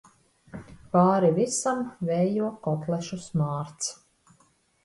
Pāri 0.95 1.29
visam 1.35 1.83
vējo 2.09 2.49
kotlešu 2.65 3.23
smārds. 3.27 3.93